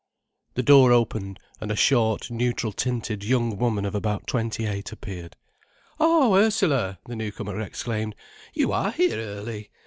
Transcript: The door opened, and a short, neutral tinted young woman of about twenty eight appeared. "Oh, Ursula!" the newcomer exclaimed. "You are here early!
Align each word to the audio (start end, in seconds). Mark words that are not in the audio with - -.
The 0.55 0.63
door 0.63 0.91
opened, 0.91 1.39
and 1.59 1.69
a 1.69 1.75
short, 1.75 2.31
neutral 2.31 2.71
tinted 2.73 3.23
young 3.23 3.55
woman 3.59 3.85
of 3.85 3.93
about 3.93 4.25
twenty 4.25 4.65
eight 4.65 4.91
appeared. 4.91 5.35
"Oh, 5.99 6.33
Ursula!" 6.33 6.97
the 7.05 7.15
newcomer 7.15 7.59
exclaimed. 7.61 8.15
"You 8.55 8.71
are 8.71 8.89
here 8.89 9.17
early! 9.17 9.69